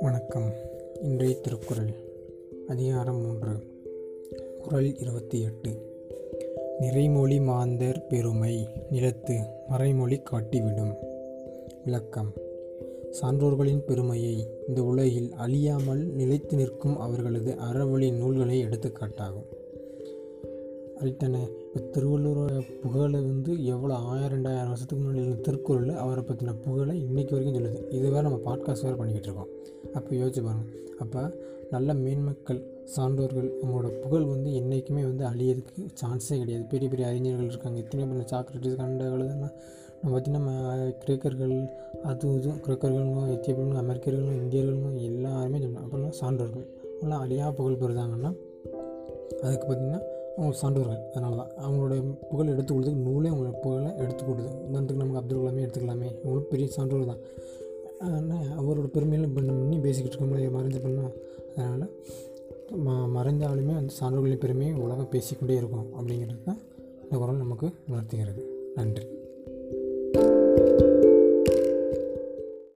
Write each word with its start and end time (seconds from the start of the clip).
வணக்கம். 0.00 0.52
இன்றைய 1.02 1.34
திருக்குறள் 1.34 1.90
அதிகாரம் 2.68 3.16
மூன்று. 3.16 3.48
குறள் 4.62 4.96
இருபத்தி 4.96 5.40
எட்டு. 5.40 5.70
நிறைமொழி 6.80 7.42
மாந்தர் 7.42 8.06
பெருமை 8.06 8.68
நிலத்து 8.90 9.38
மறைமொழி 9.68 10.20
காட்டிவிடும். 10.22 10.94
விளக்கம். 11.84 12.32
சான்றோர்களின் 13.10 13.84
பெருமையை 13.84 14.46
இந்த 14.68 14.82
உலகில் 14.82 15.32
அழியாமல் 15.32 16.04
நிலைத்து 16.04 16.56
நிற்கும் 16.56 16.98
அவர்களது 16.98 17.54
அறவழி 17.72 18.12
நூல்களை 18.12 18.64
எடுத்துக்காட்டாகும். 18.64 19.61
ரைட்டானே 21.04 21.42
இப்போ 21.66 21.80
திருவள்ளுவரோட 21.94 22.54
புகழை 22.82 23.20
வந்து 23.20 23.52
எவ்வளோ 23.64 23.94
ஆயிரம் 24.10 24.32
ரெண்டாயிரம் 24.34 24.70
வருஷத்துக்கு 24.72 25.04
முன்னாடி 25.04 25.40
திருக்குறள் 25.40 25.90
அவரை 26.02 26.22
பற்றின 26.28 26.54
புகழை 26.64 26.94
இன்றைக்கி 27.06 27.32
வரைக்கும் 27.34 27.56
சொல்லுது. 27.58 27.80
இது 27.90 28.06
வேறு 28.14 28.26
நம்ம 28.28 28.40
பாட்காஸ்ட் 28.48 28.86
வேறு 28.86 28.98
பண்ணிக்கிட்டு 29.00 29.28
இருக்கோம். 29.30 29.50
அப்போ 29.94 30.10
யோசிச்சு 30.14 30.42
பாருங்கள் 30.48 30.70
அப்போ 30.98 31.22
நல்ல 31.70 31.94
மேன்மக்கள் 31.94 32.60
சான்றோர்கள் 32.96 33.48
அவங்களோட 33.60 33.88
புகழ் 34.02 34.24
வந்து 34.24 34.50
என்றைக்குமே 34.54 35.02
வந்து 35.02 35.24
அழியறதுக்கு 35.24 35.82
சான்ஸே 36.00 36.36
கிடையாது. 36.38 36.64
பெரிய 36.72 36.88
பெரிய 36.90 37.06
அறிஞர்கள் 37.10 37.50
இருக்காங்க. 37.52 37.78
இத்தனை 37.78 38.06
பெரிய 38.06 38.26
சாக்ரட்டிஸ் 38.32 38.80
கண்டகள் 38.82 39.24
நம்ம 39.26 40.12
பார்த்திங்கன்னா 40.12 40.54
கிரேக்கர்கள் 41.02 41.56
அது 42.10 42.28
இதுவும் 42.38 42.60
கிரேக்கர்களும் 42.66 43.18
எத்தியோப்பியர்களும் 43.34 43.82
அமெரிக்கர்களும் 43.82 44.38
இந்தியர்களும் 44.42 44.96
எல்லாருமே 45.08 45.58
சொல்லணும் 45.58 45.84
அப்புறம் 45.84 46.16
சான்றோர்கள். 46.20 46.66
அவங்களாம் 46.94 47.22
அழியா 47.26 47.46
புகழ் 47.50 47.80
பெறுதாங்கன்னா 47.82 48.32
அதுக்கு 49.42 49.64
பார்த்திங்கன்னா 49.66 50.02
அவங்க 50.36 50.56
சான்றோர்கள் 50.62 51.10
அதனால 51.10 51.36
தான். 51.36 51.50
அவங்களுடைய 51.64 52.14
புகழ் 52.30 52.46
எடுத்து 52.46 52.74
நூலே 52.74 53.28
அவங்களோட 53.28 53.60
புகழை 53.62 53.96
எடுத்து 53.96 54.24
கொடுது 54.24 54.48
உதாரணத்துக்கு 54.48 55.04
நமக்கு 55.04 55.16
அப்துல் 55.16 55.38
கலாமே 55.38 55.64
எடுத்துக்கலாமே. 55.66 56.08
அவங்களும் 56.16 56.46
பெரிய 56.50 56.68
சான்றோர் 56.68 57.06
தான். 57.06 57.22
ஆனால் 58.00 58.46
அவரோட 58.60 58.86
பெருமையில 58.86 59.34
பண்ண 59.34 59.52
பண்ணி 59.52 59.78
பேசிக்கிட்டு 59.78 60.16
இருக்கோம்ல 60.16 60.40
மறைஞ்சு 60.40 60.80
பண்ணால் 60.86 61.12
அதனால் 61.56 61.90
ம 62.86 63.18
மறைந்தாலுமே 63.18 63.76
அந்த 63.76 63.92
சான்றோர்களின் 63.92 64.38
பெருமையை 64.38 64.74
உலகம் 64.74 65.08
பேசிக்கொண்டே 65.08 65.56
இருக்கும் 65.56 65.86
அப்படிங்கிறது 65.98 66.42
தான் 66.44 66.58
இந்த 67.02 67.16
குரல் 67.16 67.36
நமக்கு 67.36 67.70
உணர்த்துகிறது. 67.88 68.72
நன்றி. 68.74 69.06